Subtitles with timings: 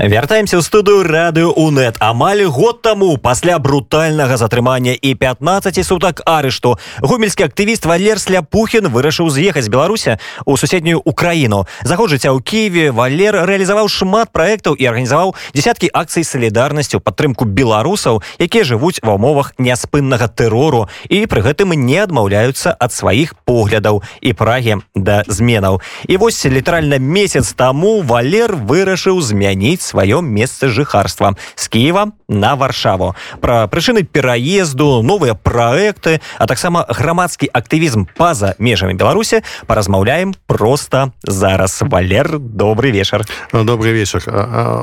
[0.00, 6.79] вяртаемся ў студыю радыё унет амаль год таму пасля брутальнага затрымання і 15 сутак арышту
[7.01, 13.45] гомельскі актывіст валер сляпухін вырашыў з'ехаць беларуся у суседнюю украіну заход жыцця ў кіеве валер
[13.45, 20.31] рэалізаваў шмат праектаў і арганізаваў десяткі акцый салідарнасцю падтрымку беларусаў якія жывуць ва умовах няспыннага
[20.33, 26.41] тэрору і пры гэтым не адмаўляюцца ад сваіх поглядаў і прагі да зменаў і вось
[26.45, 33.15] літаральна месяц таму валер вырашыў змяніць сваё месца жыхарства з Киева на варшаву.
[33.41, 41.81] Пра прычыны пераезду новыя праекты а таксама грамадскі актывізм па-за межамі беларусі паразмаўляем просто зараз.
[41.81, 44.23] Валер добрый вечар добрый вечар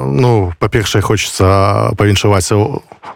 [0.04, 2.52] ну па-першае хочется павіншаваць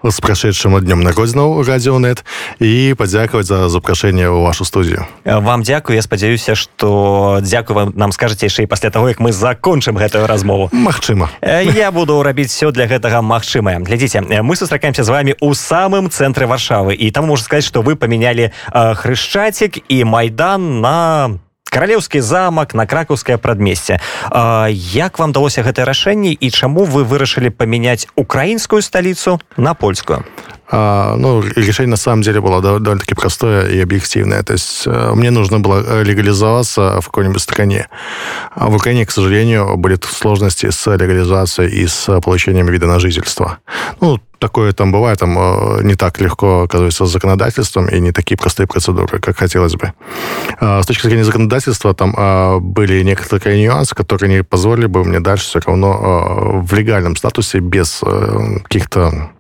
[0.03, 2.25] з прашедшым днём народзіну радіонет
[2.61, 8.13] і падзякаваць за запрашэнне ў вашу студію вам дзякую я спадзяюся что дзякую вам нам
[8.13, 12.71] скажаце яшчэ пасля того як мы закончым гэтую размову Магчыма я я буду рабіць все
[12.71, 13.83] для гэтага магчымае.
[13.83, 17.99] Глядзіце мы сустракаемся з вами у самым цэнтры варшавы і там можна сказаць что вы
[17.99, 23.99] памянялі э, хрышчацік і майдан на каралеўскі замак на кракаўскае прадмесце.
[24.95, 30.23] Як вам далося гэтае рашэнне і чаму вы вырашылі памяняць украінскую сталіцу на польскую
[30.73, 34.43] ну, решение на самом деле было довольно-таки простое и объективное.
[34.43, 37.89] То есть э, мне нужно было э, легализоваться в какой-нибудь стране.
[38.55, 43.59] А в Украине, к сожалению, были сложности с легализацией и с получением вида на жительство.
[44.01, 48.39] Ну, такое там бывает, там э, не так легко, оказывается, с законодательством и не такие
[48.39, 49.93] простые процедуры, как хотелось бы.
[50.59, 52.15] А, с точки зрения законодательства, там
[52.63, 58.03] были некоторые нюансы, которые не позволили бы мне дальше все равно в легальном статусе без
[58.65, 59.31] каких-то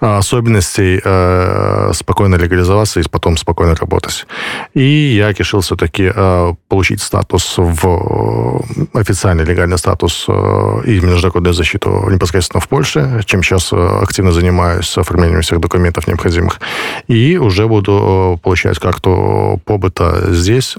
[0.00, 4.26] особенностей э, спокойно легализоваться и потом спокойно работать.
[4.74, 8.62] И я решил все-таки э, получить статус в
[8.94, 15.40] э, официальный легальный статус и международную защиту непосредственно в Польше, чем сейчас активно занимаюсь оформлением
[15.42, 16.60] всех документов необходимых.
[17.08, 20.76] И уже буду получать карту побыта здесь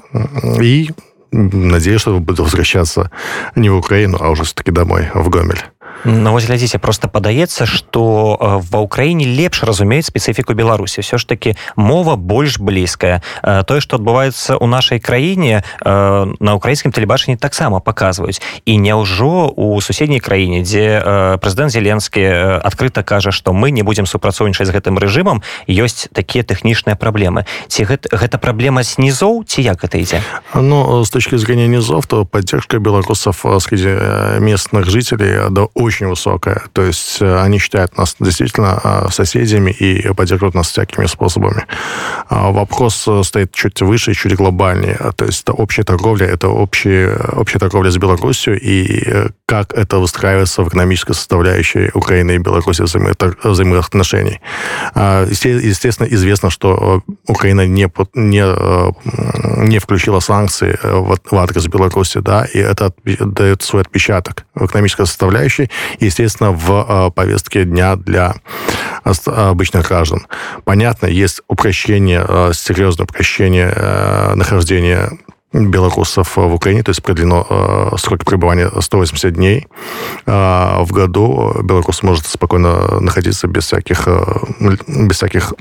[0.61, 0.89] и
[1.31, 3.11] надеюсь, что буду возвращаться
[3.55, 5.63] не в Украину, а уже все-таки домой, в Гомель.
[6.03, 11.55] Ну, вось глядзіце просто падаецца что ва ўкраіне лепш разумеюць спецыфіку беларусі все ж таки
[11.75, 18.77] мова больш блізкая тое что адбываецца у нашай краіне на украінскім тэлебачанні таксама показваюць і
[18.77, 21.01] няўжо у суседняй краіне дзе
[21.41, 26.99] прэзідэнт зеленскі адкрыта кажа что мы не будемм супрацоўнічаць з гэтым рэжымам ёсць такія тэхнічныя
[26.99, 30.21] праблемы ці гэта, гэта праблема снізоў ці як это ідзе
[30.53, 33.97] Ну с точки зрения низов то поддержка беларусов среди
[34.43, 36.63] местных жителей да очень очень высокая.
[36.73, 41.65] То есть э, они считают нас действительно э, соседями и поддерживают нас всякими способами.
[42.27, 44.97] А вопрос э, стоит чуть выше, чуть глобальнее.
[45.15, 50.63] То есть это общая торговля, это общая, общая торговля с Беларусью и как это выстраивается
[50.63, 54.41] в экономической составляющей Украины и Беларуси взаимоотношений.
[54.95, 62.45] А, естественно, известно, что Украина не, не, не включила санкции в, в адрес Беларуси, да,
[62.45, 65.69] и это дает свой отпечаток в экономической составляющей
[65.99, 68.35] естественно, в э, повестке дня для
[69.03, 70.27] обычных граждан.
[70.63, 75.11] Понятно, есть упрощение, э, серьезное упрощение э, нахождения
[75.53, 79.67] белорусов в Украине, то есть продлено э, срок пребывания 180 дней
[80.25, 80.31] э,
[80.81, 81.55] в году.
[81.63, 84.21] Белорус может спокойно находиться без всяких, э,
[84.87, 85.53] без всяких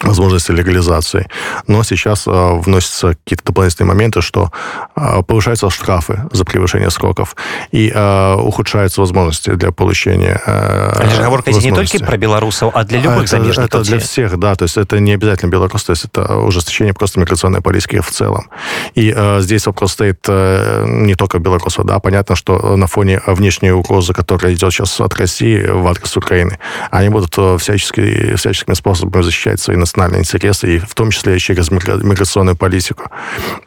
[0.00, 1.28] возможности легализации.
[1.66, 4.50] Но сейчас э, вносятся какие-то дополнительные моменты, что
[4.96, 7.36] э, повышаются штрафы за превышение сроков
[7.72, 13.24] и э, ухудшаются возможности для получения э, Разговорка не только про белорусов, а для любых
[13.24, 13.66] это, замежников.
[13.66, 17.20] Это для всех, да, то есть это не обязательно белорус, то есть это ужесточение просто
[17.20, 18.48] миграционной политики в целом.
[18.94, 23.72] И э, здесь вопрос стоит э, не только белорусов, да, понятно, что на фоне внешней
[23.72, 26.58] угрозы, которая идет сейчас от России в адрес Украины,
[26.90, 31.70] они будут э, всячески, всяческими способами защищать свои национальные интересы, и в том числе через
[31.70, 33.10] миграционную политику.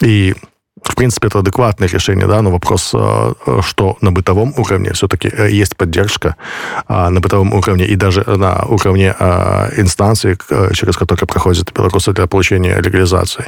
[0.02, 0.36] И
[0.92, 5.50] в принципе, это адекватное решение, да, но вопрос, э, что на бытовом уровне все-таки э,
[5.52, 6.36] есть поддержка
[6.88, 10.38] а, на бытовом уровне и даже на уровне а, инстанции,
[10.74, 13.46] через которые проходят белорусы для получения легализации,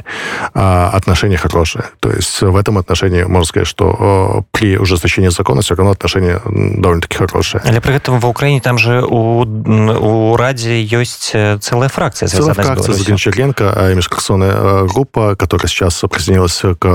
[0.54, 1.84] а, отношения хорошие.
[2.00, 7.16] То есть в этом отношении можно сказать, что при ужесточении закона все равно отношения довольно-таки
[7.16, 7.62] хорошие.
[7.64, 12.28] Але при этом в Украине там же у, у Раде есть э, целая фракция.
[12.28, 16.86] Целая фракция с Гончаренко, межкоррупционная группа, которая сейчас присоединилась к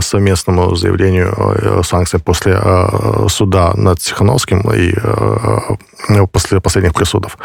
[0.00, 7.36] совместному заявлению э, санкций после э, суда над Тихановским и э, после последних присудов.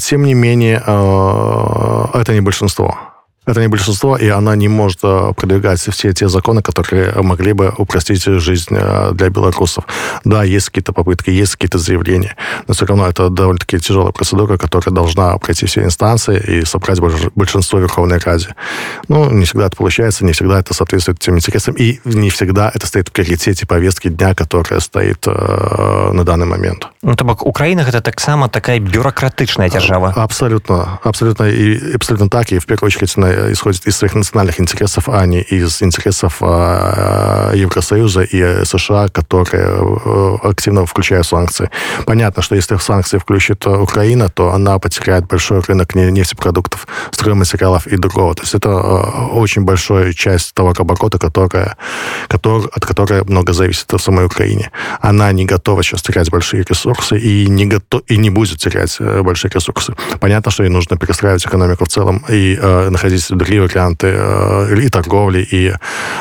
[0.00, 3.15] Тем не менее, это не большинство.
[3.46, 7.72] Это не большинство, и она не может э, продвигать все те законы, которые могли бы
[7.78, 9.84] упростить жизнь э, для белорусов.
[10.24, 12.34] Да, есть какие-то попытки, есть какие-то заявления,
[12.66, 16.98] но все равно это довольно-таки тяжелая процедура, которая должна пройти все инстанции и собрать
[17.36, 18.48] большинство Верховной Ради.
[19.06, 22.86] Ну, не всегда это получается, не всегда это соответствует тем интересам, и не всегда это
[22.88, 26.88] стоит в приоритете повестки дня, которая стоит э, на данный момент.
[27.02, 30.12] Ну, то бок Украина это таксама такая бюрократычная держава.
[30.16, 33.16] Абсолютно, абсолютно, и абсолютно так, и в первую очередь
[33.52, 40.36] исходит из своих национальных интересов, а не из интересов а, Евросоюза и США, которые э,
[40.42, 41.70] активно включают санкции.
[42.04, 47.96] Понятно, что если в санкции включит Украина, то она потеряет большой рынок нефтепродуктов, стройматериалов и
[47.96, 48.34] другого.
[48.34, 51.76] То есть это э, очень большая часть того товарооборота, которая,
[52.28, 54.70] который, от которой много зависит в самой Украине.
[55.00, 59.22] Она не готова сейчас терять большие ресурсы и не, готов, и не будет терять э,
[59.22, 59.94] большие ресурсы.
[60.20, 64.08] Понятно, что ей нужно перестраивать экономику в целом и э, находить другие варианты
[64.78, 65.74] и торговли, и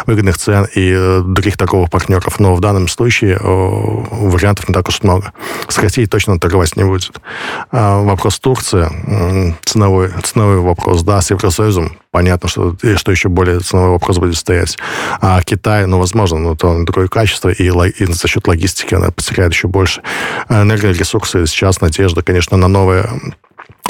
[0.06, 2.40] выгодных цен, и других торговых партнеров.
[2.40, 5.32] Но в данном случае вариантов не так уж много.
[5.68, 7.12] С Россией точно торговать не будет.
[7.72, 8.88] Э, вопрос Турции,
[9.64, 14.78] ценовой, ценовой вопрос, да, с Евросоюзом понятно, что, что еще более ценовой вопрос будет стоять.
[15.20, 19.52] А Китай, ну, возможно, но то другое качество, и, и за счет логистики она потеряет
[19.52, 20.02] еще больше.
[20.48, 23.10] Энергоресурсы сейчас надежда, конечно, на новые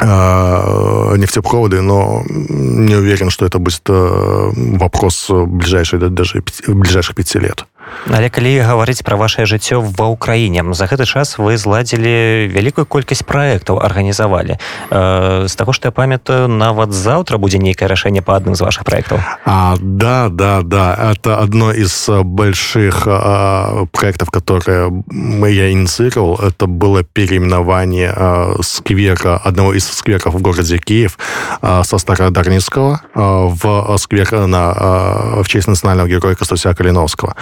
[0.02, 7.66] нефтепроводы, но не уверен, что это будет э, вопрос ближайших, даже ближайших пяти лет
[8.09, 13.23] але калі гаварыць пра вашее жыццё ва ўкраіне за гэты час вы зладзілі вялікую колькасць
[13.23, 18.55] праектаў арганізавалі э, з таго што я памятаю нават заўтра будзе нейкае рашэнне по адным
[18.55, 25.51] з ваших проектаў а, да да да это одно из больших а, проектов которые мы
[25.51, 31.19] я инициировал это было переименование а, сквера одного из скверов в городе Киев
[31.61, 37.35] а, со Стародарницкого а, в сквер на а, в честь национального героя Костуся Калиновского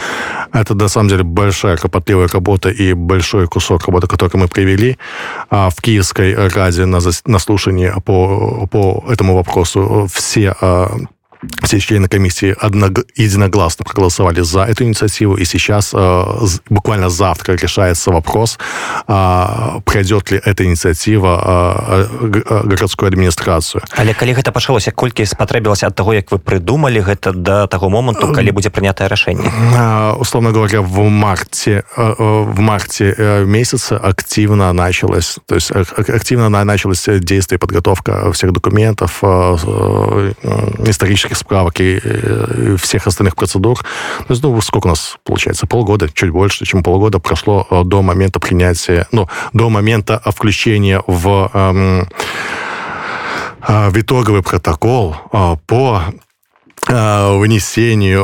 [0.51, 4.97] это, на самом деле, большая кропотливая работа и большой кусок работы, который мы привели.
[5.49, 10.91] А в Киевской Раде на, на слушании по, по этому вопросу все а,
[11.62, 16.24] все члены комиссии одного, единогласно проголосовали за эту инициативу, и сейчас э,
[16.68, 18.58] буквально завтра решается вопрос,
[19.06, 23.82] э, пройдет ли эта инициатива э, э, городскую администрацию.
[23.96, 28.32] Але калі гэта пачалося колькі спатрэбілася ад таго як вы прыдумалі гэта да таго моманту
[28.32, 33.96] калі будзе прынятае рашэнне э, условно говоря в марте э, э в марте э, месяца
[33.96, 39.56] активно началось то есть э, активно началось действие подготовка всех документов э,
[40.42, 43.79] э, исторических всяких справок и, и всех остальных процедур.
[43.79, 45.67] То есть, ну, сколько у нас получается?
[45.67, 51.49] Полгода, чуть больше, чем полгода прошло э, до момента принятия, ну, до момента включения в,
[51.53, 52.07] эм,
[53.67, 56.03] э, в итоговый протокол э, по
[56.85, 58.23] вынесению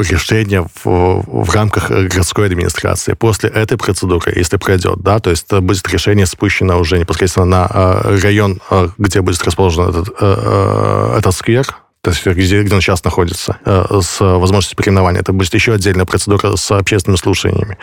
[0.00, 3.12] решения в, в рамках городской администрации.
[3.12, 8.62] После этой процедуры, если пройдет, да, то есть будет решение спущено уже непосредственно на район,
[8.96, 11.66] где будет расположен этот, этот сквер,
[12.02, 15.20] то есть где, где он сейчас находится, э, с возможностью переименования.
[15.20, 17.76] Это будет еще отдельная процедура с общественными слушаниями.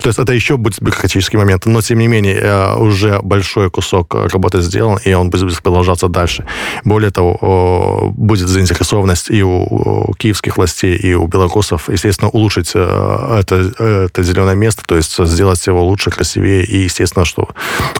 [0.00, 4.14] То есть это еще будет бюрократический момент, но тем не менее э, уже большой кусок
[4.14, 6.46] работы сделан, и он будет продолжаться дальше.
[6.84, 13.56] Более того, будет заинтересованность и у киевских властей, и у белорусов, естественно, улучшить э, это,
[13.78, 17.48] это зеленое место, то есть сделать его лучше, красивее, и, естественно, что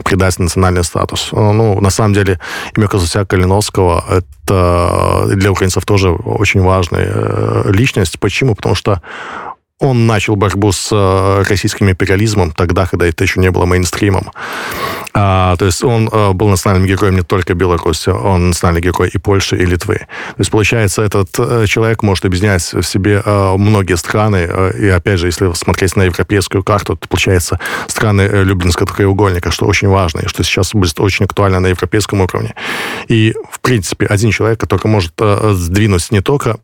[0.03, 1.29] придать национальный статус.
[1.31, 2.39] Ну, на самом деле,
[2.75, 8.19] имя Казуся Калиновского— это для украинцев тоже очень важная э, личность.
[8.19, 8.55] Почему?
[8.55, 9.01] Потому что
[9.81, 14.31] он начал борьбу с э, российским империализмом тогда, когда это еще не было мейнстримом.
[15.13, 19.17] А, то есть он а, был национальным героем не только Беларуси, он национальный герой и
[19.17, 19.95] Польши, и Литвы.
[19.95, 24.47] То есть, получается, этот а, человек может объединять в себе а, многие страны.
[24.47, 29.65] А, и, опять же, если смотреть на европейскую карту, то, получается, страны Люблинского треугольника, что
[29.65, 32.53] очень важно, и что сейчас будет очень актуально на европейском уровне.
[33.07, 36.57] И, в принципе, один человек, который может а, сдвинуть не только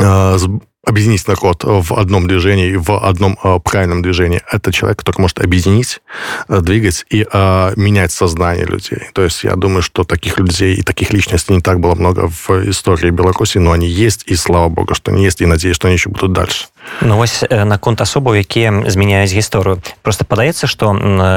[0.00, 0.38] а,
[0.86, 4.40] объединить народ в одном движении, в одном э, правильном движении.
[4.50, 6.00] Это человек, который может объединить,
[6.48, 9.08] э, двигать и э, менять сознание людей.
[9.12, 12.50] То есть я думаю, что таких людей и таких личностей не так было много в
[12.70, 15.96] истории Беларуси, но они есть, и слава богу, что они есть, и надеюсь, что они
[15.96, 16.66] еще будут дальше.
[17.00, 20.94] Ну вось наконт асобаў якія змяняюць гісторыю просто падаецца что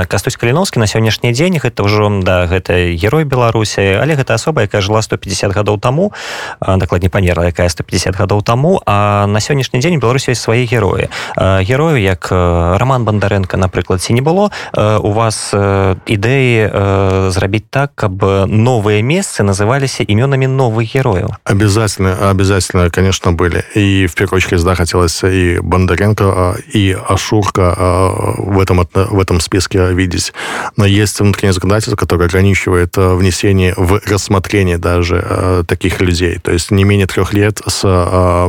[0.07, 4.81] кастусь каліновскі на сённяшні дзень гэта ўжо да гэта герой беларусі але гэта асоба якая
[4.81, 6.13] жыла 150 гадоў таму
[6.61, 11.09] дакладней памерла якая 150 гадоў таму а на сённяшні дзень беларусі ёсць свае героі.
[11.37, 19.03] Герою як роман бандаренко напрыклад ці не было у вас ідэі зрабіць так каб новыя
[19.03, 21.35] месцы называліся імёнамі новых герояў?
[21.43, 23.63] Обязательно обязательно конечно были.
[23.75, 29.93] И в первую очередь да хотелось и бондаренко и ашурка в этом в этом списке
[29.93, 30.33] видеть.
[30.77, 36.39] Но есть внутреннее законодательство которое ограничивает внесение в рассмотрение даже таких людей.
[36.39, 37.83] То есть не менее трех лет с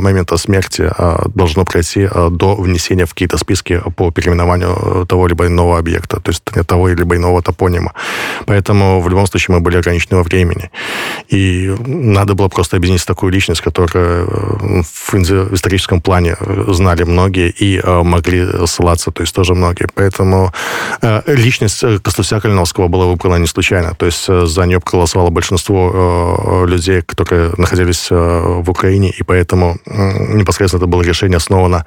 [0.01, 0.91] момента смерти
[1.33, 6.43] должно пройти до внесения в какие-то списки по переименованию того либо иного объекта то есть
[6.67, 7.93] того либо иного топонима.
[8.45, 10.71] Поэтому в любом случае мы были ограничены во времени.
[11.29, 15.13] И надо было просто объединить такую личность, которая э, в
[15.53, 16.35] историческом плане
[16.80, 19.88] знали многие и э, могли ссылаться, то есть тоже многие.
[19.94, 20.52] Поэтому
[21.26, 23.94] личность Костуся Калиновского была выбрана не случайно.
[23.94, 30.86] То есть за нее проголосовало большинство людей, которые находились в Украине, и поэтому непосредственно это
[30.86, 31.84] было решение основано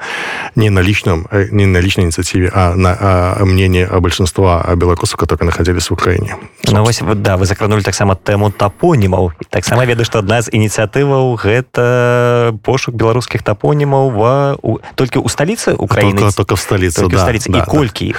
[0.55, 5.93] не на личном, не на личной инициативе, а на мнении большинства белорусов, которые находились в
[5.93, 6.35] Украине.
[6.63, 9.33] Ну, вот, да, вы закранули так само тему топонимов.
[9.49, 14.80] Так само ведаю, что одна из ініцыятываў гэта пошук беларускіх топонімаў ва у...
[14.94, 17.50] только у столицы Украины только, только в столице, только да, в столице.
[17.50, 17.66] Да, и да.
[17.66, 18.16] кольки их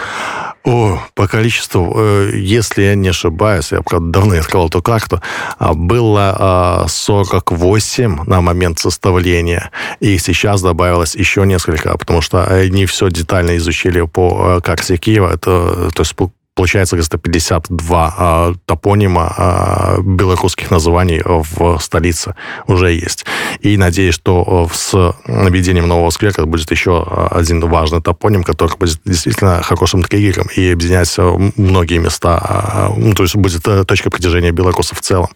[0.65, 5.21] о, по количеству, э, если я не ошибаюсь, я правда давно открыл эту карту,
[5.59, 9.69] а, было 48 на момент составления,
[9.99, 15.31] и сейчас добавилось еще несколько, потому что они все детально изучили по э, карте Киева,
[15.33, 16.15] это, то есть
[16.55, 22.35] получается где-то 52 а, топонима а, белорусских названий в столице
[22.67, 23.25] уже есть.
[23.59, 29.61] И надеюсь, что с введением нового сквера будет еще один важный топоним, который будет действительно
[29.61, 31.13] хорошим триггером и объединять
[31.57, 32.37] многие места.
[32.41, 35.29] А, ну, то есть будет э, точка притяжения белорусов в целом.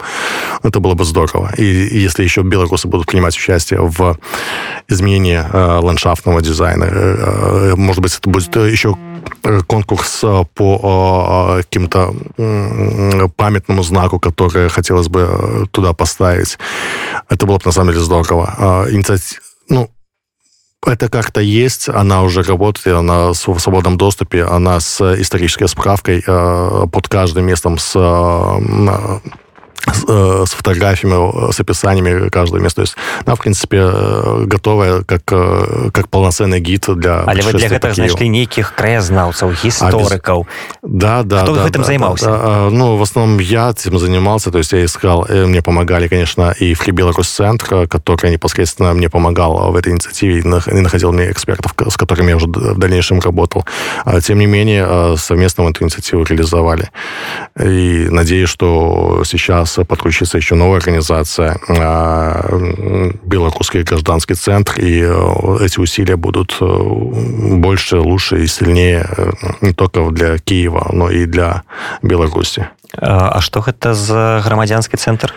[0.64, 1.52] Это было бы здорово.
[1.58, 4.18] И если еще белорусы будут принимать участие в
[4.88, 8.98] изменении э, ландшафтного дизайна, э, может быть, это будет еще
[9.68, 10.24] конкурс
[10.56, 11.09] по
[11.63, 12.13] каким-то
[13.36, 16.58] памятному знаку, который хотелось бы туда поставить.
[17.30, 18.86] Это было бы на самом деле здорово.
[18.89, 19.89] Инициатива, ну,
[20.88, 27.08] эта карта есть, она уже работает, она в свободном доступе, она с исторической справкой под
[27.10, 27.94] каждым местом с
[30.09, 32.76] Э, с фотографиями, с описаниями каждого места.
[32.76, 37.53] То есть она, в принципе, э, готовая как, э, как полноценный гид для Але вы
[37.53, 40.47] для гэтага знайшлі нейкіх краязнаўцаў гісторыкаў
[40.83, 42.71] да да Кто да, гэтым да, займался да, да.
[42.71, 46.93] ну в основном я этим занимался то есть я искал мне помогали конечно и Free
[46.93, 52.31] Беларусь центр который непосредственно мне помогал в этой инициативе и находил мне экспертов с которыми
[52.31, 53.64] я уже в дальнейшем работал
[54.05, 56.91] а, тем не менее совместно эту инициативу реализовали
[57.61, 62.50] и надеюсь что сейчас подключится еще новая организация, а,
[63.24, 69.74] Белорусский гражданский центр, и э, эти усилия будут э, больше, лучше и сильнее э, не
[69.74, 71.64] только для Киева, но и для
[72.02, 72.68] Беларуси.
[72.98, 75.34] А что это за громадянский центр?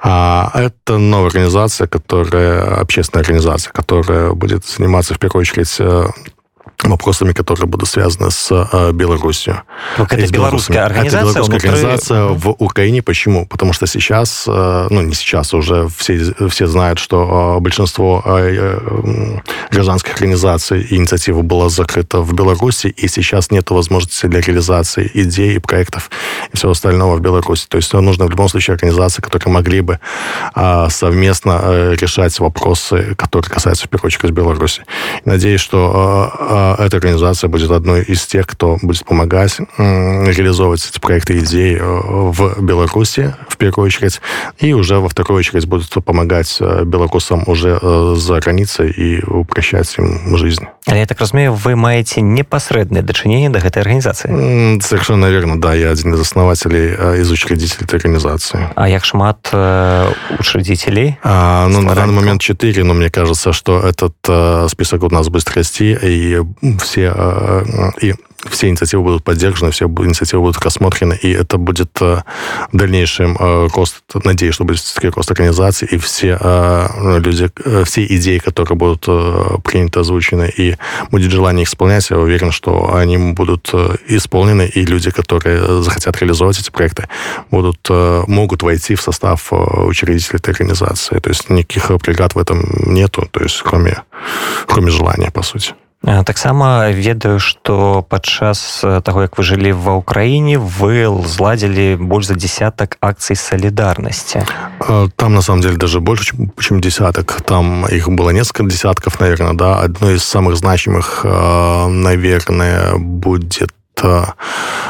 [0.00, 5.80] А, это новая организация, которая общественная организация, которая будет заниматься в первую очередь
[6.90, 9.62] вопросами, которые будут связаны с э, Беларусью.
[9.98, 11.20] это белорусская организация?
[11.20, 11.68] Это белорусская внутри...
[11.68, 13.02] организация в Украине.
[13.02, 13.46] Почему?
[13.46, 18.56] Потому что сейчас, э, ну не сейчас, уже все, все знают, что э, большинство э,
[18.58, 19.38] э,
[19.70, 25.60] гражданских организаций и инициатив было закрыто в Беларуси, и сейчас нет возможности для реализации идей,
[25.60, 26.10] проектов
[26.52, 27.66] и всего остального в Беларуси.
[27.68, 29.98] То есть нужно в любом случае организации, которые могли бы
[30.54, 34.82] э, совместно э, решать вопросы, которые касаются в первую очередь Беларуси.
[35.24, 41.34] Надеюсь, что э, эта организация будет одной из тех, кто будет помогать реализовывать эти проекты
[41.34, 44.20] и идеи э, в Беларуси, в первую очередь,
[44.58, 49.94] и уже во вторую очередь будут помогать э, белорусам уже э, за границей и упрощать
[49.98, 50.66] им жизнь.
[50.88, 54.80] Але я так разумею, вы маете непосредственное дачынение до этой организации?
[54.80, 55.74] Совершенно верно, да.
[55.74, 58.68] Я один из основателей, из учредителей этой организации.
[58.74, 61.18] А як шмат э, учредителей?
[61.22, 65.28] А, ну, на данный момент четыре, но мне кажется, что этот э, список у нас
[65.28, 66.40] будет расти, и
[66.78, 67.64] все,
[68.00, 68.14] и
[68.50, 72.22] все инициативы будут поддержаны, все инициативы будут рассмотрены, и это будет э,
[72.72, 77.50] дальнейшим э, рост, надеюсь, что будет все-таки рост организации, и все э, люди,
[77.84, 79.02] все идеи, которые будут
[79.62, 80.76] приняты, озвучены, и
[81.10, 83.72] будет желание их исполнять, я уверен, что они будут
[84.08, 87.08] исполнены, и люди, которые захотят реализовать эти проекты,
[87.50, 87.88] будут,
[88.26, 91.18] могут войти в состав учредителей этой организации.
[91.18, 94.02] То есть никаких преград в этом нету, то есть кроме,
[94.66, 95.74] кроме желания, по сути
[96.25, 102.97] таксама ведаю что падчас того як вы жылі ва ўкраіне вы зладзілі больш за десяток
[103.01, 104.45] акций солідарности
[105.15, 109.53] там на самом деле даже больше чем, чем десяток там их было несколько десятков наверное
[109.53, 113.73] да одно из самых значимых наверное будет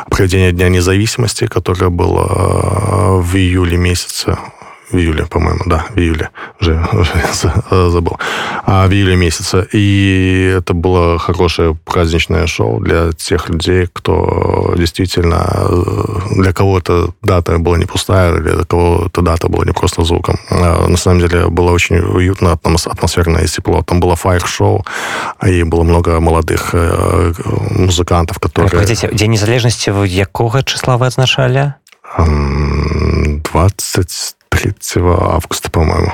[0.09, 4.37] проведение дня независимости которое было в июле месяце
[4.92, 6.30] в июле, по-моему, да, в июле,
[6.60, 8.18] уже, уже забыл,
[8.64, 9.66] а, в июле месяце.
[9.72, 15.66] И это было хорошее праздничное шоу для тех людей, кто действительно,
[16.36, 20.38] для кого-то дата была не пустая, для кого-то дата была не просто звуком.
[20.50, 23.82] А, на самом деле было очень уютно, атмосферно и тепло.
[23.82, 24.84] Там было фаер-шоу,
[25.46, 27.32] и было много молодых э,
[27.70, 28.70] музыкантов, которые...
[28.70, 31.74] Погодите, День незалежности якого числа вы отзначали?
[32.16, 36.13] 20 3 августа, по-моему.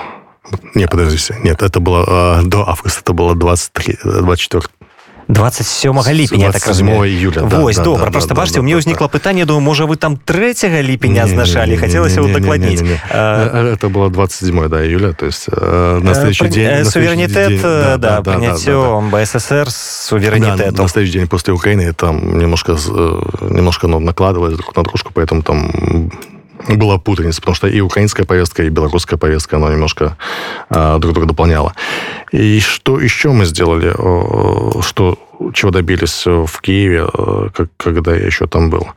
[0.76, 1.38] Не, подождите.
[1.44, 4.64] Нет, это было э, до августа, это было 23, 24.
[5.28, 8.80] 27 ліпеня так июля Вось да, добра да, просто да, бачите да, у мне да,
[8.80, 9.18] ўзнікла да.
[9.18, 15.14] пытанне думаю можа вы там 3 ліпеня азначалі хацелася удакладніць это было 27 да июля
[15.14, 19.24] то есть э, на следующий день суверенитет да, да, да, принятием да, да, да.
[19.24, 24.76] бССР суверенитет да, на следующий день после Украины там немножко э, немножко ну, накладывалось друг
[24.76, 26.12] на дружку поэтому там
[26.69, 30.17] была путаница, потому что и украинская повестка, и белорусская повестка, она немножко
[30.71, 31.75] э, друг друга дополняла.
[32.33, 35.19] И что еще мы сделали, э, что
[35.55, 38.89] чего добились в Киеве, э, когда я еще там был.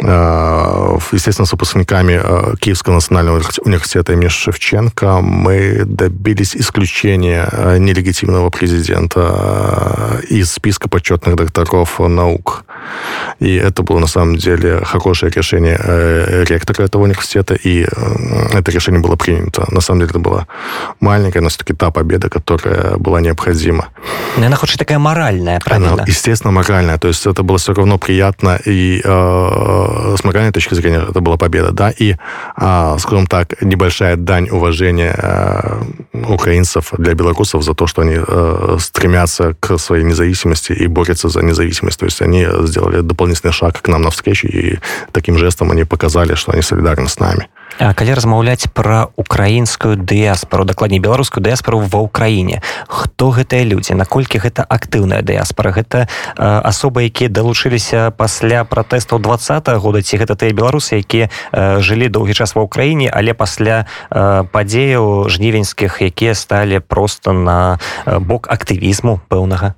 [0.00, 7.48] Э, естественно, с выпускниками э, Киевского национального университета имени Шевченко мы добились исключения
[7.78, 12.64] нелегитимного президента из списка почетных докторов наук.
[13.40, 17.86] И это было на самом деле хорошее решение ректора этого университета, и
[18.52, 19.66] это решение было принято.
[19.70, 20.46] На самом деле это была
[21.00, 23.88] маленькая, но все-таки та победа, которая была необходима.
[24.36, 26.02] Она хоть такая моральная, правильно?
[26.02, 26.98] Она, естественно, моральная.
[26.98, 31.36] То есть это было все равно приятно, и э, с моральной точки зрения это была
[31.36, 32.16] победа, да, и,
[32.56, 35.82] э, скажем так, небольшая дань уважения э,
[36.28, 41.42] украинцев для белорусов за то, что они э, стремятся к своей независимости и борются за
[41.42, 41.98] независимость.
[41.98, 44.78] То есть они сделали дополнительный шаг к нам навстречу, и
[45.12, 47.48] таким жестом они показали, что они солидарны с нами.
[47.78, 52.62] А калі размаўляць пра украінскую дыяспору дакладней беларускую дыяспору ва ўкраіне.
[52.86, 53.98] Хто гэтыя людзі?
[53.98, 59.38] Наколькі гэта актыўная дыяспора гэта э, асобы якія далучыліся пасля пратэстаў два
[59.78, 64.44] года ці гэта тыя беларусы якія э, жылі доўгі час ва ўкраіне але пасля э,
[64.50, 69.74] падзеяў жнівеньскіх якія сталі просто на бок актывізму пэўнага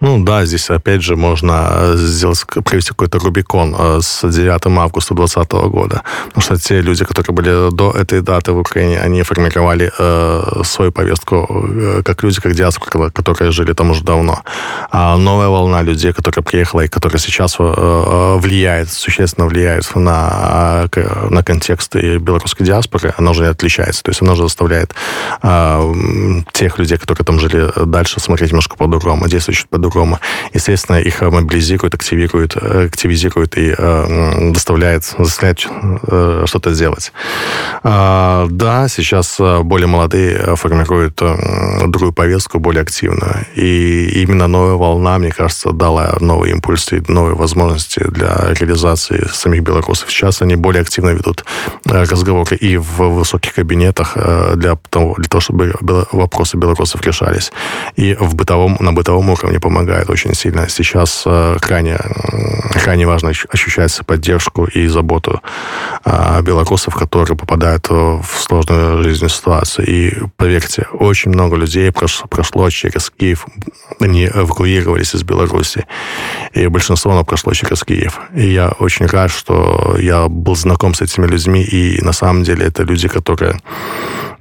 [0.00, 5.14] Ну да, здесь опять же можно э, сделать, провести какой-то Рубикон э, с 9 августа
[5.14, 6.02] 2020 года.
[6.28, 10.92] Потому что те люди, которые были до этой даты в Украине, они формировали э, свою
[10.92, 14.42] повестку э, как люди, как диаспора, которые жили там уже давно.
[14.90, 20.88] А новая волна людей, которая приехала и которая сейчас э, влияет, существенно влияет на,
[21.30, 24.04] на контекст белорусской диаспоры, она уже отличается.
[24.04, 24.94] То есть она уже заставляет
[25.42, 25.94] э,
[26.52, 30.18] тех людей, которые там жили дальше, смотреть немножко по-другому по-другому, действуют по-другому.
[30.54, 35.66] Естественно, их мобилизируют, активируют, э, активизируют и э, доставляет, заставляет
[36.08, 37.12] э, что-то сделать.
[37.84, 43.46] Э, да, сейчас э, более молодые формируют э, другую повестку, более активную.
[43.56, 49.62] И именно новая волна, мне кажется, дала новый импульс и новые возможности для реализации самих
[49.62, 50.10] белорусов.
[50.10, 51.44] Сейчас они более активно ведут
[51.84, 54.16] разговоры и в высоких кабинетах
[54.56, 55.74] для того, для того чтобы
[56.12, 57.52] вопросы белорусов решались.
[57.96, 60.68] И в бытовом, на бытовом бытовом уровне помогает очень сильно.
[60.68, 61.96] Сейчас э, крайне,
[62.84, 65.40] крайне важно ощущать поддержку и заботу
[66.04, 69.86] э, белорусов, которые попадают в сложную жизненную ситуацию.
[69.86, 73.46] И поверьте, очень много людей прошло через Киев,
[74.00, 75.86] они эвакуировались из Беларуси.
[76.52, 78.20] И большинство оно прошло через Киев.
[78.34, 82.66] И я очень рад, что я был знаком с этими людьми, и на самом деле
[82.66, 83.56] это люди, которые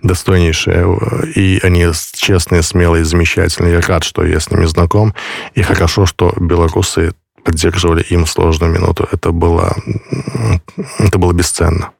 [0.07, 0.97] достойнейшие,
[1.35, 3.73] и они честные, смелые, замечательные.
[3.73, 5.13] Я рад, что я с ними знаком,
[5.53, 9.07] и хорошо, что белорусы поддерживали им сложную минуту.
[9.11, 9.75] Это было,
[10.99, 11.91] это было бесценно.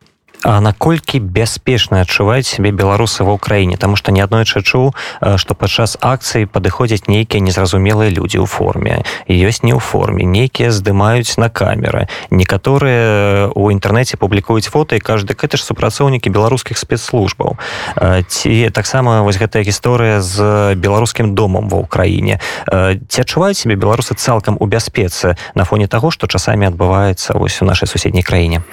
[0.42, 4.90] А наколькі бяспечна адчуваюць сябе беларусы ва ўкраіне там што не аднойчы чуў
[5.38, 11.38] што падчас акцыі падыходзяць нейкія незразумелыя людзі ў форме ёсць не ў форме нейкія здымаюць
[11.38, 17.54] на камеры некаторыя у інтэрнэце публікуюць фото і кажуць дык гэта ж супрацоўнікі беларускіх спецслужбаў
[18.26, 24.58] ці таксама вось гэтая гісторыя з беларускім домам ва ўкраіне ці адчуваюць себе беларусы цалкам
[24.58, 28.66] у бяспецы на фоне таго што часамі адбываецца вось у нашай суседняй краіне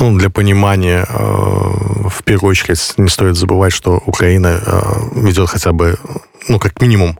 [0.00, 4.60] Ну, для понимания в первую очередь не стоит забывать что украина
[5.14, 5.98] ведет хотя бы
[6.48, 7.18] ну как минимум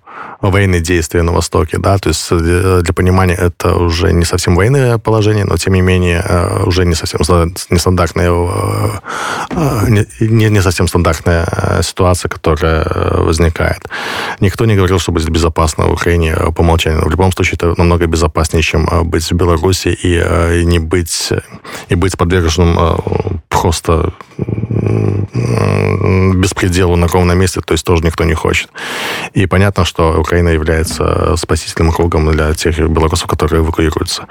[0.50, 4.98] военные действия на Востоке, да, то есть э, для понимания это уже не совсем военное
[4.98, 7.20] положение, но тем не менее э, уже не совсем
[7.70, 12.85] нестандартная, э, не, не совсем стандартная ситуация, которая
[13.24, 13.88] возникает.
[14.40, 17.05] Никто не говорил, что будет безопасно в Украине по умолчанию.
[17.07, 21.33] В любом случае это намного безопаснее, чем быть в Беларуси и, и не быть
[21.88, 24.12] и быть подверженным просто
[26.35, 28.68] беспределу на ровном месте, то есть тоже никто не хочет.
[29.33, 34.27] И понятно, что Украина является спасительным кругом для тех белорусов, которые эвакуируются.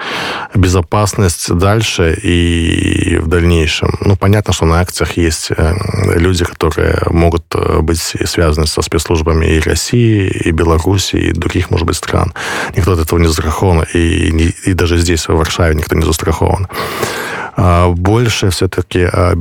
[0.55, 3.99] Безопасность дальше и в дальнейшем.
[4.01, 5.73] Ну, понятно, что на акциях есть э,
[6.15, 11.85] люди, которые могут э, быть связаны со спецслужбами и России, и Беларуси, и других, может
[11.85, 12.33] быть, стран.
[12.75, 16.67] Никто от этого не застрахован, и, и даже здесь, в Варшаве, никто не застрахован.
[17.55, 19.35] А больше все-таки а.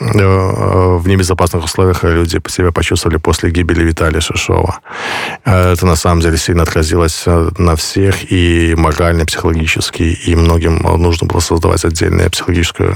[0.00, 4.80] Э, в небезопасных условиях люди себя почувствовали после гибели Виталия Шишова.
[5.44, 10.78] Это на самом деле сильно отразилось э, на всех и морально, и психологически, и многим
[10.78, 12.94] нужно было создавать отдельную психологическую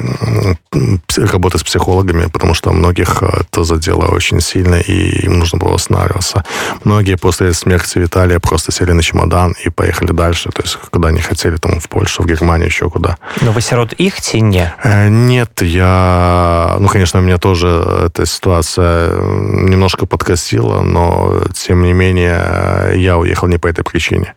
[1.16, 5.72] работу с психологами, потому что многих э, это задело очень сильно, и им нужно было
[5.72, 6.44] восстанавливаться.
[6.84, 11.20] Многие после смерти Виталия просто сели на чемодан и поехали дальше, то есть куда они
[11.20, 13.16] хотели, там в Польшу, в Германию, еще куда.
[13.40, 14.72] Но вы сирот их не.
[14.82, 17.68] Э, нет я ну конечно меня тоже
[18.06, 24.34] эта ситуация немножко подкосила но тем не менее я уехал не по этой причине.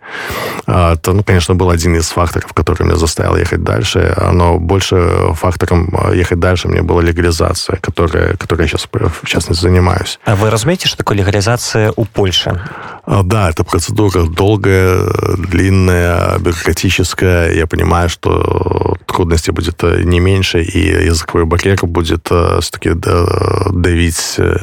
[0.67, 5.93] Это ну конечно был один из факторов который меня заставил ехать дальше но больше фактором
[6.13, 10.19] ехать дальше мне была легализация которая которая сейчас в частности занимаюсь.
[10.25, 12.49] А вы разумеете что такое легализация у польши?
[12.49, 20.63] а, да это процедура долгая длинная бюрократическая я понимаю что трудности будет э, не меньше,
[20.63, 24.35] и языковой барьер будет э, все-таки давить.
[24.37, 24.55] Э,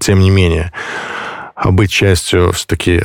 [0.00, 0.70] тем не менее,
[1.64, 3.02] быть частью все-таки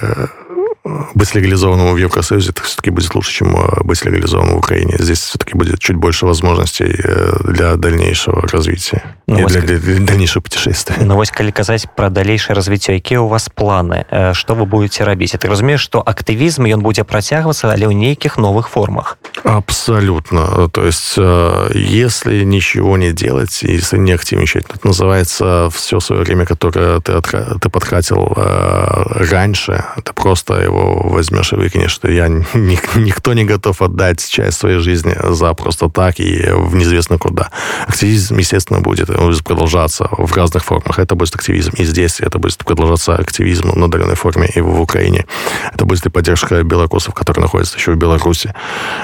[1.14, 4.96] быть легализованным в Евросоюзе, это все-таки будет лучше, чем э, быть легализованным в Украине.
[4.98, 10.00] Здесь все-таки будет чуть больше возможностей э, для дальнейшего развития ну, и для, для, для
[10.00, 10.96] дальнейшего путешествия.
[11.00, 14.04] Ну, вось, калі казаць про дальнейшее развитие, какие у вас планы?
[14.10, 15.34] Э, что вы будете рабіць?
[15.34, 19.18] Это разумею, что активизм, он будет працягвацца, але ў нейкіх новых формах.
[19.44, 20.68] Абсолютно.
[20.68, 21.18] То есть,
[21.74, 27.20] если ничего не делать, если не активничать, это называется все свое время, которое ты,
[27.60, 34.27] ты потратил раньше, это просто его возьмешь и выкинешь, что я никто не готов отдать
[34.27, 37.49] часть своей жизни за просто так и в неизвестно куда.
[37.87, 39.07] Активизм, естественно, будет
[39.43, 40.99] продолжаться в разных формах.
[40.99, 45.25] Это будет активизм и здесь, это будет продолжаться активизм на удаленной форме и в Украине.
[45.73, 48.53] Это будет и поддержка белорусов, которые находятся еще в Беларуси.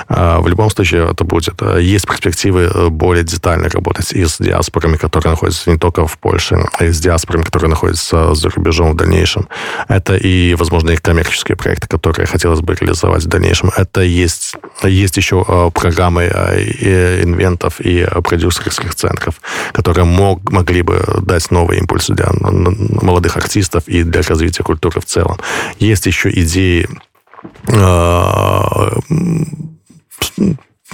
[0.08, 1.62] А, в любом случае это будет.
[1.80, 6.86] Есть перспективы более детально работать и с диаспорами, которые находятся не только в Польше, а
[6.86, 9.48] и с диаспорами, которые находятся за рубежом в дальнейшем.
[9.88, 13.72] Это и, возможно, и коммерческие проекты, которые хотелось бы реализовать в дальнейшем.
[13.78, 19.36] Это есть, есть еще э, программы э, инвентов и продюсерских центров,
[19.72, 22.32] которые мог, могли бы дать новый импульс для
[23.02, 25.38] молодых артистов и для развития культуры в целом.
[25.80, 26.88] Есть еще идеи
[27.68, 28.64] э,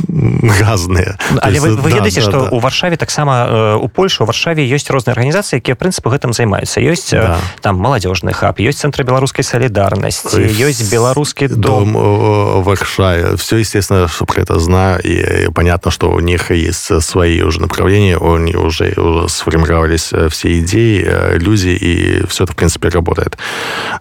[0.08, 1.18] газныя.
[1.42, 4.64] Але вы, вы ведаеце да, что да, у варшаве таксама э, у польшу у варшаве
[4.64, 7.38] ёсць розныя арганізацыі якія прынцыпы гэтым займаюцца ёсць да.
[7.62, 12.64] там маладзёжны хаб ёсць цэнтры беларускай салідарнасці ёсць беларускі дом, дом.
[12.64, 13.36] варшаве.
[13.36, 18.18] Все естественно что про это знаю и понятно что у них есть свои уже направления
[18.18, 23.38] они уже, уже сформировались э, все идеи э, люди и все это в принципе работает.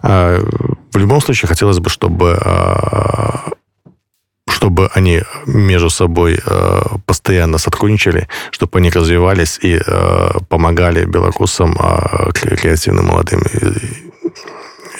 [0.01, 2.39] В любом случае хотелось бы чтобы
[4.59, 12.31] чтобы они между собой э, постоянно сотрудничали, чтобы они развивались и э, помогали белорусам, э,
[12.33, 13.41] креативным молодым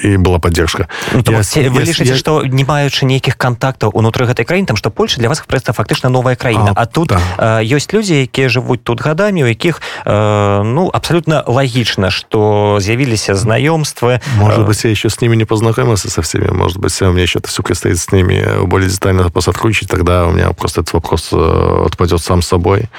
[0.04, 0.88] і была поддержка.
[1.14, 5.20] Ну, я, вы лічыце что не маючы нейкіх контактаў унутры гэтай краіны там что Польша
[5.20, 7.62] для вас просто фактычна новая краіна а, а тут да.
[7.62, 13.36] э, ёсць людзі якія жывуць тут гадамі у якіх э, ну абсолютно лагічна что з'явіліся
[13.36, 17.40] знаёмствы может быть я еще с ними не познакомился со всеми может быть мне еще
[17.44, 22.22] все предстоит с ними более детально посотрудничать тогда у меня просто этот вопрос э, отпадет
[22.22, 22.90] сам собой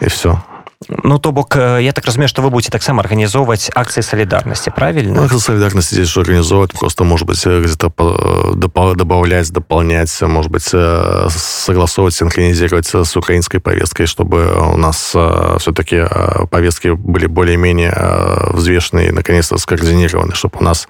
[0.00, 0.42] и все
[0.86, 5.24] Ну то бок я так разумею что вы будете таксама организовывать акции солидарности правильно?
[5.24, 12.86] Акции солидарности здесь же организовывать просто может быть где-то добавлять дополнять может быть согласовывать синхронизировать
[12.86, 15.16] с украинской повесткой чтобы у нас
[15.58, 16.04] все-таки
[16.48, 20.86] повестки были более-менее взвешенные наконец-то скоординированы чтобы у нас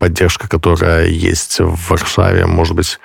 [0.00, 2.98] поддержка которая есть в Варшаве может быть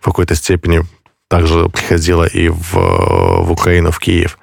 [0.00, 0.84] в какой-то степени
[1.32, 4.38] также приходила и в, в Украину, в Киев.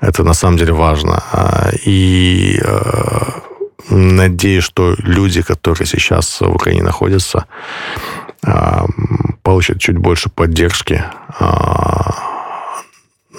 [0.00, 1.22] Это на самом деле важно.
[1.32, 3.40] А, и э,
[3.88, 7.46] надеюсь, что люди, которые сейчас в Украине находятся,
[8.46, 8.86] э,
[9.42, 11.02] получат чуть больше поддержки.
[11.40, 11.46] Э,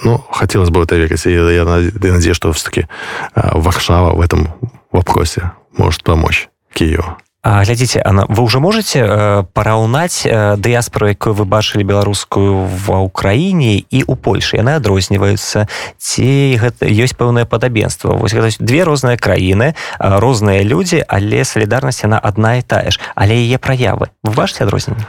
[0.03, 1.25] ну, хотелось бы в это верить.
[1.25, 2.87] Я, я надеюсь, что все-таки
[3.35, 4.47] Варшава в этом
[4.91, 7.17] вопросе может помочь Киеву.
[7.45, 13.85] Глядзіце Анна вы уже можете э, параўнаць э, дыяспору якую вы бачылі беларускую ва ўкраіне
[13.85, 15.69] і у Польшы яны адрозніваюцца
[16.01, 18.17] ці гэта ёсць пэўнае падабенства?
[18.17, 22.97] Вось гэта две розныя краіны э, розныя людзі але салідарнасць она одна і тая ж.
[23.13, 24.09] Але яе праявы.
[24.25, 25.05] Вы бачыце адрозненне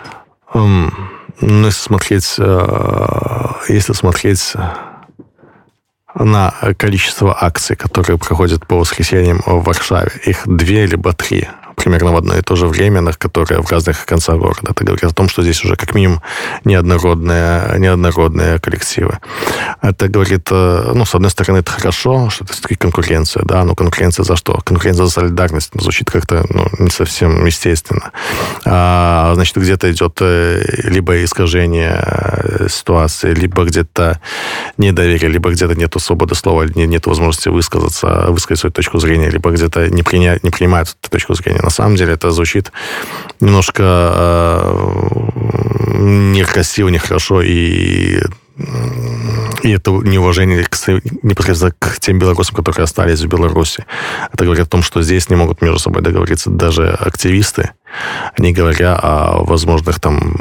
[0.53, 0.93] um,
[1.41, 2.37] ну, смотреть
[3.69, 4.53] если смотреть
[6.15, 10.13] на количество акций, которые проходят по воскресеньям в Варшаве.
[10.25, 14.37] Их две либо три примерно в одно и то же время, которые в разных концах
[14.39, 14.71] города.
[14.71, 16.23] Это говорит о том, что здесь уже как минимум
[16.65, 19.19] неоднородные, неоднородные коллективы.
[19.83, 23.75] Это говорит, э, ну, с одной стороны, это хорошо, что это все-таки конкуренция, да, но
[23.75, 24.61] конкуренция за что?
[24.65, 28.11] Конкуренция за солидарность ну, звучит как-то ну, не совсем естественно.
[28.65, 34.21] А, значит, где-то идет э, либо искажение э, ситуации, либо где-то
[34.79, 39.89] недоверие, либо где-то нет свободы слова, нет возможности высказаться, высказать свою точку зрения, либо где-то
[39.89, 41.66] не, принять, не принимают эту точку зрения.
[41.67, 42.71] На самом деле это звучит
[43.41, 44.71] немножко э,
[45.99, 48.21] некрасиво, нехорошо и
[49.63, 50.77] и это неуважение к,
[51.23, 53.85] непосредственно к тем белорусам, которые остались в Беларуси.
[54.33, 57.73] Это говорит о том, что здесь не могут между собой договориться даже активисты,
[58.39, 60.37] не говоря о возможных там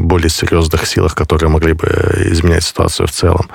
[0.00, 1.86] более серьезных силах, которые могли бы
[2.30, 3.48] изменять ситуацию в целом.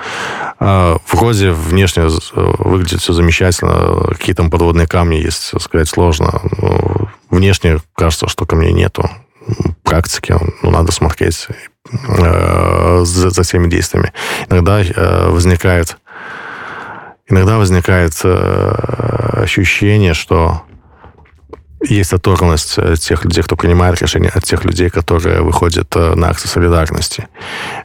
[0.58, 6.40] Вроде внешне выглядит все замечательно, какие там подводные камни есть, сказать сложно.
[7.28, 9.10] Внешне кажется, что камней нету
[9.82, 11.48] практики, ну, надо смотреть
[11.92, 14.12] э, за, за всеми действиями.
[14.48, 15.96] Иногда э, возникает
[17.28, 20.62] иногда возникает э, ощущение, что
[21.82, 26.30] есть оторванность э, тех людей, кто принимает решения, от тех людей, которые выходят э, на
[26.30, 27.28] акции солидарности.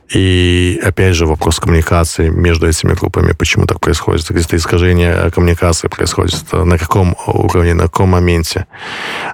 [0.10, 6.43] И опять же вопрос коммуникации между этими группами, почему так происходит, где-то искажение коммуникации происходит,
[6.51, 8.65] э, на каком уровне, на каком моменте.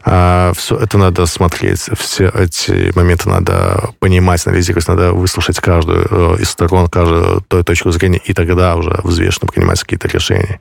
[0.04, 6.50] А, все это надо смотреть, все эти моменты надо понимать, анализировать, надо выслушать каждую из
[6.50, 10.60] сторон, каждую той точку зрения, и тогда уже взвешенно принимать какие-то решения.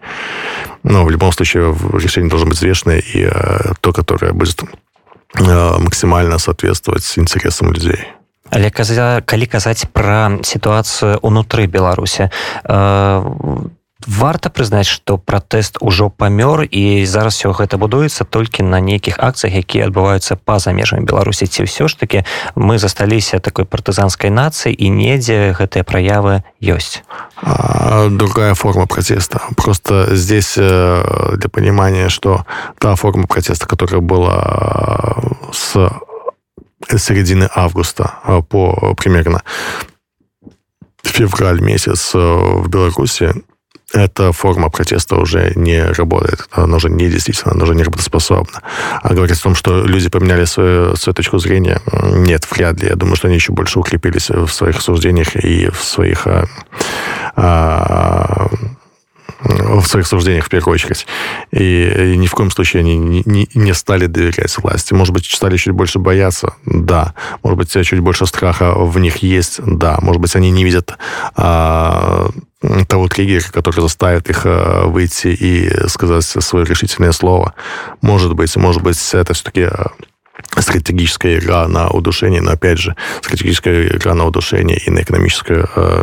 [0.88, 6.38] Но в любом случае решение должно быть взвешенное и э, то, которое будет э, максимально
[6.38, 8.06] соответствовать интересам людей.
[8.50, 13.22] Але калі казаць пра сітуацыю унутры беларусі э,
[14.04, 19.56] варта прызнаць што пратэст ужо памёр і зараз все гэта будуецца толькі на нейкіх акцыях
[19.56, 21.48] якія адбываюцца па-за межамі беларусі.
[21.48, 27.00] Ці ўсё ж таки мы засталіся такой партызанскай нацыі і недзе гэтыя праявы ёсць?
[27.40, 32.44] А, другая форма протеста просто здесь э, для понимания что
[32.78, 35.16] та форма протеста которая была
[35.52, 35.72] с
[36.98, 39.42] середины августа э, по примерно
[41.02, 43.32] февраль месяц э, в Беларуси
[43.92, 48.62] эта форма протеста уже не работает, она уже не действительно, она уже не работоспособна.
[49.02, 52.88] А говорить о том, что люди поменяли свою, свою точку зрения, нет, вряд ли.
[52.88, 56.46] Я думаю, что они еще больше укрепились в своих суждениях и в своих а,
[57.36, 58.48] а,
[59.40, 61.06] в своих суждениях в первую очередь.
[61.52, 64.94] И, и ни в коем случае они не, не, не стали доверять власти.
[64.94, 66.54] Может быть, стали чуть больше бояться?
[66.64, 67.14] Да.
[67.42, 69.60] Может быть, чуть больше страха в них есть?
[69.64, 69.98] Да.
[70.00, 70.96] Может быть, они не видят
[71.36, 72.30] а,
[72.88, 77.54] того триггера, который заставит их а, выйти и сказать свое решительное слово.
[78.00, 79.92] Может быть, может быть, это все-таки а,
[80.58, 86.02] стратегическая игра на удушение, но опять же, стратегическая игра на удушение и на экономическую э,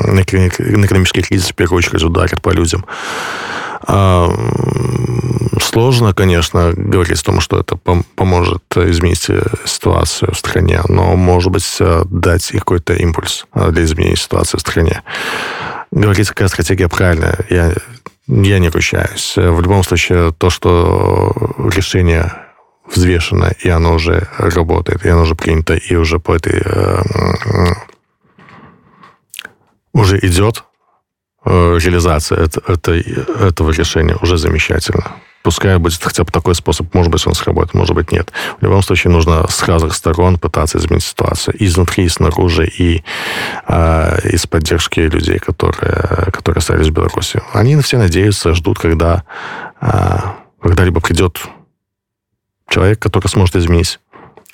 [0.00, 2.84] на экономический кризис в первую очередь ударит по людям.
[3.86, 4.28] А,
[5.60, 9.28] сложно, конечно, говорить о том, что это поможет изменить
[9.64, 15.02] ситуацию в стране, но, может быть, дать какой-то импульс для изменения ситуации в стране.
[15.90, 17.72] Говорить, какая стратегия правильная, я,
[18.28, 19.34] я не ручаюсь.
[19.36, 21.34] В любом случае, то, что
[21.72, 22.32] решение
[22.94, 26.62] взвешено, и оно уже работает, и оно уже принято, и уже по этой...
[26.64, 27.02] Э,
[29.92, 30.69] уже идет, э,
[31.44, 35.12] реализация это, это, этого решения уже замечательно.
[35.42, 38.30] Пускай будет хотя бы такой способ, может быть, он сработает, может быть, нет.
[38.60, 41.54] В любом случае, нужно с разных сторон пытаться изменить ситуацию.
[41.58, 43.02] Изнутри, и снаружи, и
[43.66, 47.40] э, из поддержки людей, которые, которые остались в Беларуси.
[47.54, 49.24] Они все надеются, ждут, когда
[49.80, 50.18] э,
[50.60, 51.40] когда-либо придет
[52.68, 53.98] человек, который сможет изменить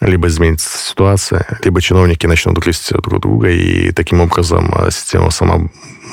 [0.00, 5.70] либо изменится ситуация, либо чиновники начнут грызть друг друга, и таким образом э, система сама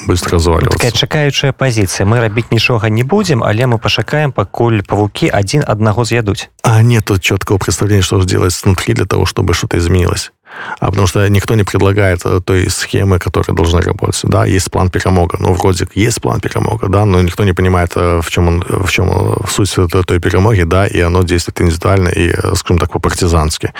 [0.07, 0.77] быстро разваливаться.
[0.77, 2.05] Такая чакаючая позиция.
[2.05, 6.49] Мы рабіць нічога не будем, але мы пашакаем, пакуль павуки один одного з'ядуць.
[6.63, 10.31] А нет тут четкого представления, что же делать внутри для того, чтобы что-то изменилось
[10.79, 14.21] а потому что никто не предлагает э, той схемы, которая должна работать.
[14.23, 18.21] Да, есть план перемога, ну, вроде есть план перемога, да, но никто не понимает, э,
[18.21, 22.29] в чем он, в чем в суть той перемоги, да, и оно действует индивидуально и,
[22.29, 23.73] э, скажем так, по-партизански.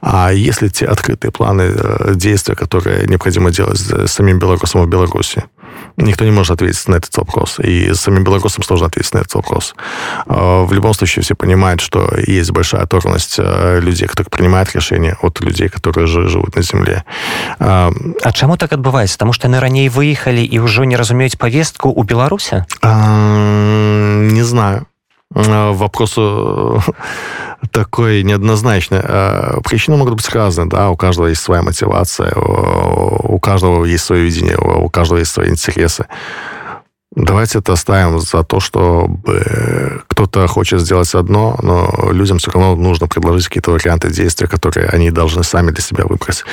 [0.00, 1.74] А если те открытые планы
[2.14, 5.44] действия, которые необходимо делать самим белорусом в Беларуси,
[5.96, 7.58] Никто не может ответить на этот вопрос.
[7.58, 9.74] И самим белорусам сложно ответить на этот вопрос.
[10.26, 15.16] А, в любом случае все понимают, что есть большая оторванность а, людей, которые принимают решения,
[15.22, 17.04] от людей, которые живут на земле.
[17.58, 19.16] А, а чему так отбывается?
[19.16, 22.64] Потому что они ранее выехали и уже не разумеют повестку у Беларуси?
[22.82, 24.86] Не знаю.
[25.30, 26.14] Вопрос
[27.70, 29.00] такой неоднозначный.
[29.62, 34.56] Причины могут быть разные, да, у каждого есть своя мотивация, у каждого есть свое видение,
[34.56, 36.06] у каждого есть свои интересы.
[37.14, 43.08] Давайте это оставим за то, чтобы кто-то хочет сделать одно, но людям все равно нужно
[43.08, 46.44] предложить какие-то варианты действия, которые они должны сами для себя выбрать.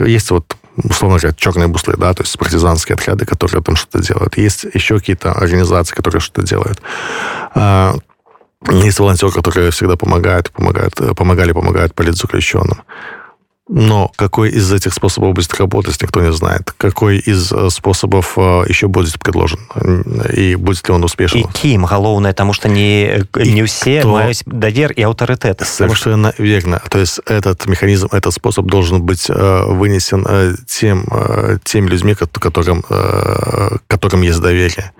[0.00, 4.36] Есть вот условно говоря, черные буслы, да, то есть партизанские отряды, которые там что-то делают.
[4.36, 6.80] Есть еще какие-то организации, которые что-то делают.
[8.70, 12.82] Есть волонтеры, которые всегда помогают, помогают, помогали, помогают политзаключенным.
[13.68, 16.72] Но какой из этих способов будет работать, никто не знает.
[16.78, 19.58] Какой из э, способов э, еще будет предложен?
[20.32, 21.40] И будет ли он успешен?
[21.40, 24.22] И ким, головное, потому что не, не все кто...
[24.22, 25.62] имеют доверие и авторитет.
[25.66, 26.44] Совершенно что...
[26.44, 26.80] верно.
[26.88, 30.24] То есть этот механизм, этот способ должен быть э, вынесен
[30.68, 31.04] тем,
[31.64, 32.84] теми людьми, которым,
[33.88, 34.92] которым есть доверие.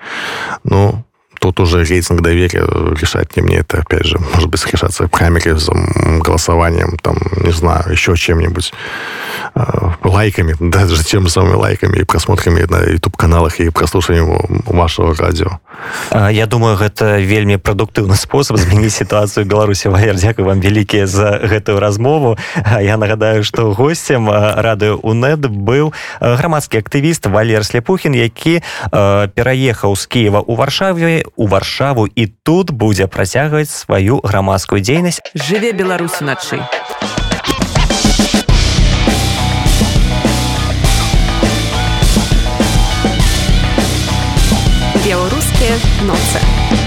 [0.64, 1.05] Ну,
[1.41, 2.65] тут уже рейтинг доверия
[3.02, 3.58] решать не мне.
[3.58, 8.72] Это, опять же, может быть, решаться праймеризом, голосованием, там, не знаю, еще чем-нибудь.
[9.56, 15.60] Э, лайками, даже тем самыми лайками и просмотрами на YouTube-каналах и прослушиванием вашего радио.
[16.12, 21.80] Я думаю, гэта вельмі прадуктыўны спосаб змяніць сітуацыю Беларусі Валер Дякую вам вялікія за гэтую
[21.80, 22.38] размову
[22.82, 30.39] Я нагадаю што госцем радыё УНэт быў грамадскі актывіст Валер Сляпухін які пераехаў з Киева
[30.39, 35.21] у варшаве у варшаву і тут будзе працягваць сваю грамадскую дзейнасць.
[35.35, 36.62] Жыве беларус уначы
[45.07, 46.86] беларускія ноцы